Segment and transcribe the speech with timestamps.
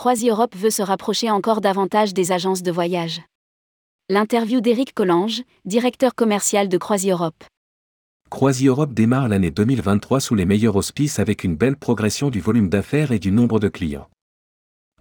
[0.00, 3.20] CroisiEurope veut se rapprocher encore davantage des agences de voyage.
[4.08, 7.44] L'interview d'Éric Collange, directeur commercial de CroisiEurope.
[8.30, 13.12] CroisiEurope démarre l'année 2023 sous les meilleurs auspices avec une belle progression du volume d'affaires
[13.12, 14.08] et du nombre de clients.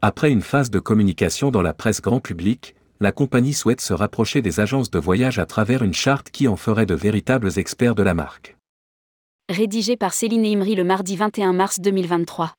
[0.01, 4.41] Après une phase de communication dans la presse grand public, la compagnie souhaite se rapprocher
[4.41, 8.03] des agences de voyage à travers une charte qui en ferait de véritables experts de
[8.03, 8.57] la marque.
[9.47, 12.53] Rédigé par Céline Imri le mardi 21 mars 2023.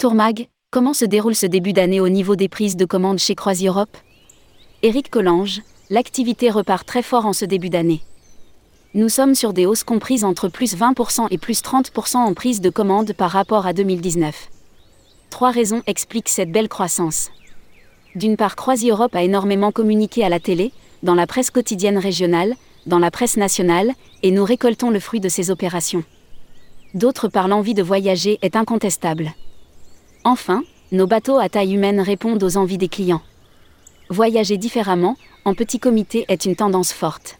[0.00, 3.98] Tourmag, comment se déroule ce début d'année au niveau des prises de commandes chez CroisiEurope
[4.82, 8.00] Éric Collange, l'activité repart très fort en ce début d'année.
[8.94, 12.70] Nous sommes sur des hausses comprises entre plus 20% et plus 30% en prise de
[12.70, 14.48] commandes par rapport à 2019.
[15.28, 17.30] Trois raisons expliquent cette belle croissance.
[18.14, 22.54] D'une part, CroisiEurope a énormément communiqué à la télé, dans la presse quotidienne régionale,
[22.86, 26.04] dans la presse nationale, et nous récoltons le fruit de ces opérations.
[26.94, 29.34] D'autre part, l'envie de voyager est incontestable.
[30.24, 33.22] Enfin, nos bateaux à taille humaine répondent aux envies des clients.
[34.10, 37.38] Voyager différemment, en petit comité, est une tendance forte.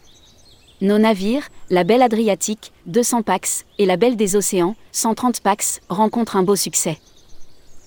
[0.81, 6.37] Nos navires, la Belle Adriatique, 200 pax, et la Belle des Océans, 130 pax, rencontrent
[6.37, 6.97] un beau succès.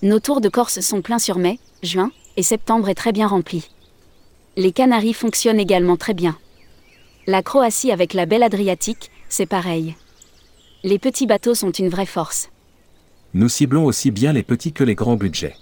[0.01, 3.69] Nos tours de Corse sont pleins sur mai, juin et septembre est très bien remplis.
[4.55, 6.37] Les Canaries fonctionnent également très bien.
[7.27, 9.95] La Croatie avec la Belle Adriatique, c'est pareil.
[10.83, 12.49] Les petits bateaux sont une vraie force.
[13.37, 15.57] Nous ciblons aussi bien les petits que les grands budgets.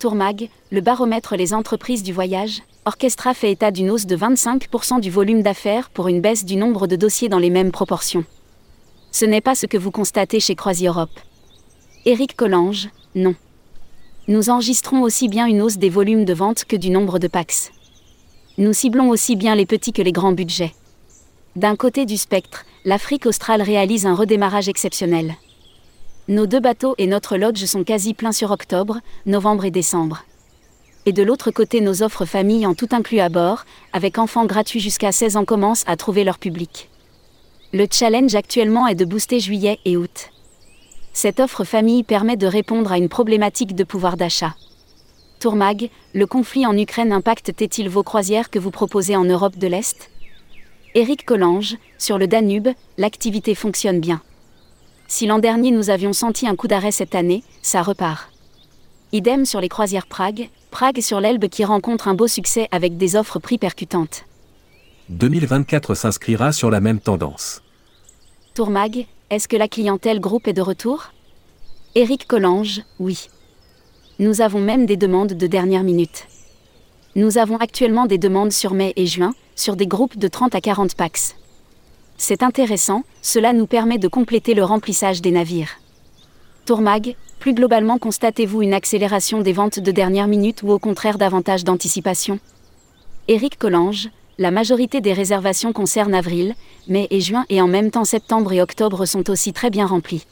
[0.00, 5.08] Tourmag, le baromètre Les entreprises du voyage, Orchestra fait état d'une hausse de 25% du
[5.08, 8.24] volume d'affaires pour une baisse du nombre de dossiers dans les mêmes proportions.
[9.12, 11.20] Ce n'est pas ce que vous constatez chez CroisiEurope.
[12.04, 13.36] Éric Collange, non.
[14.26, 17.70] Nous enregistrons aussi bien une hausse des volumes de vente que du nombre de PAX.
[18.58, 20.74] Nous ciblons aussi bien les petits que les grands budgets.
[21.54, 25.36] D'un côté du spectre, l'Afrique australe réalise un redémarrage exceptionnel.
[26.28, 30.24] Nos deux bateaux et notre lodge sont quasi pleins sur octobre, novembre et décembre.
[31.04, 34.78] Et de l'autre côté, nos offres famille en tout inclus à bord, avec enfants gratuits
[34.78, 36.88] jusqu'à 16 ans commencent à trouver leur public.
[37.72, 40.30] Le challenge actuellement est de booster juillet et août.
[41.12, 44.54] Cette offre famille permet de répondre à une problématique de pouvoir d'achat.
[45.40, 50.08] Tourmag, le conflit en Ukraine impacte-t-il vos croisières que vous proposez en Europe de l'Est?
[50.94, 54.22] Éric Collange, sur le Danube, l'activité fonctionne bien.
[55.12, 58.30] Si l'an dernier nous avions senti un coup d'arrêt cette année, ça repart.
[59.12, 63.14] Idem sur les croisières Prague, Prague sur l'Elbe qui rencontre un beau succès avec des
[63.14, 64.24] offres prix percutantes.
[65.10, 67.60] 2024 s'inscrira sur la même tendance.
[68.54, 71.12] Tourmag, est-ce que la clientèle groupe est de retour?
[71.94, 73.28] Éric Collange, oui.
[74.18, 76.26] Nous avons même des demandes de dernière minute.
[77.16, 80.62] Nous avons actuellement des demandes sur mai et juin, sur des groupes de 30 à
[80.62, 81.34] 40 pax.
[82.16, 85.80] C'est intéressant, cela nous permet de compléter le remplissage des navires.
[86.64, 91.64] Tourmag, plus globalement constatez-vous une accélération des ventes de dernière minute ou au contraire davantage
[91.64, 92.38] d'anticipation?
[93.26, 96.54] Éric Collange, la majorité des réservations concernent avril,
[96.88, 100.24] mai et juin et en même temps septembre et octobre sont aussi très bien remplis.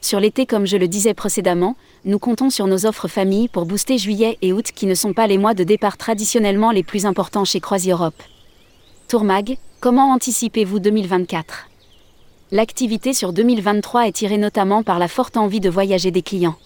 [0.00, 3.96] Sur l'été comme je le disais précédemment, nous comptons sur nos offres famille pour booster
[3.96, 7.46] juillet et août qui ne sont pas les mois de départ traditionnellement les plus importants
[7.46, 8.22] chez CroisiEurope.
[9.06, 11.68] Tourmag, Comment anticipez-vous 2024
[12.52, 16.56] L'activité sur 2023 est tirée notamment par la forte envie de voyager des clients.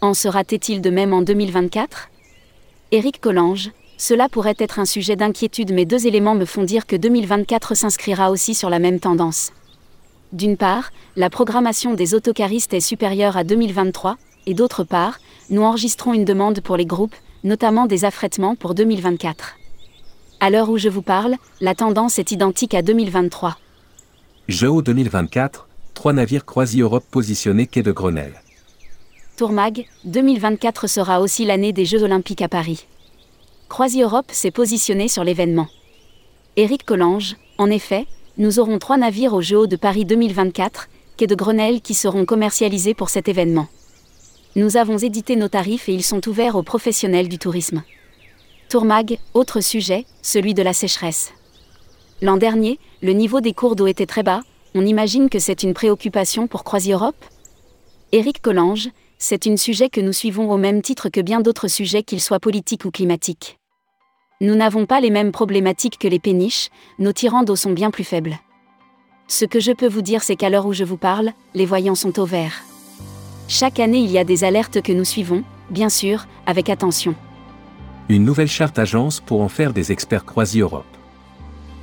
[0.00, 2.08] En sera-t-il de même en 2024
[2.90, 6.96] Éric Collange, cela pourrait être un sujet d'inquiétude mais deux éléments me font dire que
[6.96, 9.52] 2024 s'inscrira aussi sur la même tendance.
[10.32, 16.12] D'une part, la programmation des autocaristes est supérieure à 2023, et d'autre part, nous enregistrons
[16.12, 17.14] une demande pour les groupes,
[17.44, 19.58] notamment des affrètements pour 2024.
[20.44, 23.56] À l'heure où je vous parle, la tendance est identique à 2023.
[24.48, 28.42] JO 2024, trois navires CroisiEurope positionnés quai de Grenelle.
[29.36, 32.88] Tourmag, 2024 sera aussi l'année des Jeux Olympiques à Paris.
[33.68, 35.68] CroisiEurope s'est positionné sur l'événement.
[36.56, 41.36] Éric Collange, en effet, nous aurons trois navires au Jeux de Paris 2024, quai de
[41.36, 43.68] Grenelle qui seront commercialisés pour cet événement.
[44.56, 47.84] Nous avons édité nos tarifs et ils sont ouverts aux professionnels du tourisme.
[48.72, 51.34] Tourmag, autre sujet, celui de la sécheresse.
[52.22, 54.40] L'an dernier, le niveau des cours d'eau était très bas,
[54.74, 57.22] on imagine que c'est une préoccupation pour CroisiEurope?
[58.12, 58.88] Éric Collange,
[59.18, 62.40] c'est un sujet que nous suivons au même titre que bien d'autres sujets qu'ils soient
[62.40, 63.58] politiques ou climatiques.
[64.40, 68.04] Nous n'avons pas les mêmes problématiques que les péniches, nos tirants d'eau sont bien plus
[68.04, 68.38] faibles.
[69.28, 71.94] Ce que je peux vous dire c'est qu'à l'heure où je vous parle, les voyants
[71.94, 72.62] sont au vert.
[73.48, 77.14] Chaque année il y a des alertes que nous suivons, bien sûr, avec attention
[78.12, 80.84] une nouvelle charte agence pour en faire des experts CroisiEurope.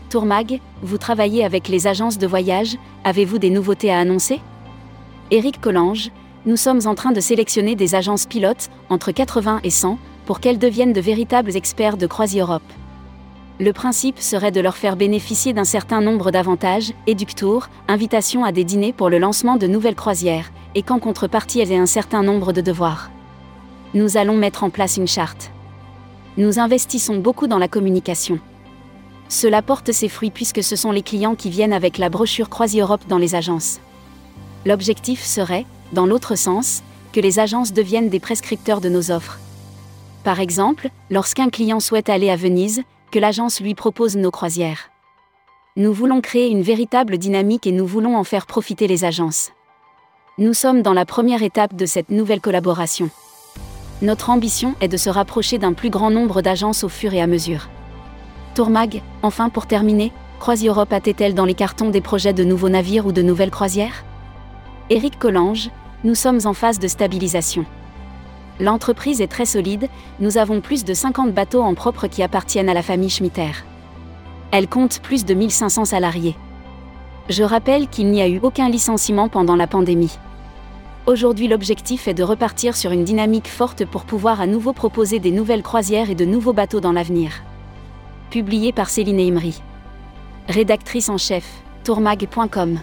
[0.09, 4.39] Tourmag, vous travaillez avec les agences de voyage, avez-vous des nouveautés à annoncer?
[5.31, 6.11] Éric Collange,
[6.45, 10.59] nous sommes en train de sélectionner des agences pilotes, entre 80 et 100, pour qu'elles
[10.59, 12.61] deviennent de véritables experts de CroisiEurope.
[13.59, 18.63] Le principe serait de leur faire bénéficier d'un certain nombre d'avantages, éductours, invitations à des
[18.63, 22.53] dîners pour le lancement de nouvelles croisières, et qu'en contrepartie elles aient un certain nombre
[22.53, 23.11] de devoirs.
[23.93, 25.51] Nous allons mettre en place une charte.
[26.39, 28.39] Nous investissons beaucoup dans la communication.
[29.27, 33.06] Cela porte ses fruits puisque ce sont les clients qui viennent avec la brochure CroisiEurope
[33.09, 33.81] dans les agences.
[34.65, 36.81] L'objectif serait, dans l'autre sens,
[37.12, 39.38] que les agences deviennent des prescripteurs de nos offres.
[40.24, 44.91] Par exemple, lorsqu'un client souhaite aller à Venise, que l'agence lui propose nos croisières.
[45.75, 49.51] Nous voulons créer une véritable dynamique et nous voulons en faire profiter les agences.
[50.38, 53.09] Nous sommes dans la première étape de cette nouvelle collaboration.
[54.01, 57.28] Notre ambition est de se rapprocher d'un plus grand nombre d'agences au fur et à
[57.28, 57.68] mesure.
[58.56, 63.12] Tourmag, enfin pour terminer, CroisiEurope a-t-elle dans les cartons des projets de nouveaux navires ou
[63.12, 64.06] de nouvelles croisières?
[64.90, 65.69] Éric Collange,
[66.06, 67.66] nous sommes en phase de stabilisation.
[68.62, 69.90] L'entreprise est très solide,
[70.22, 73.51] nous avons plus de 50 bateaux en propre qui appartiennent à la famille Schmitter.
[74.51, 76.38] Elle compte plus de 1500 salariés.
[77.28, 80.18] Je rappelle qu'il n'y a eu aucun licenciement pendant la pandémie.
[81.06, 85.31] Aujourd'hui l'objectif est de repartir sur une dynamique forte pour pouvoir à nouveau proposer des
[85.31, 87.44] nouvelles croisières et de nouveaux bateaux dans l'avenir.
[88.30, 89.62] Publié par Céline Imri.
[90.48, 91.46] Rédactrice en chef,
[91.84, 92.80] tourmag.com.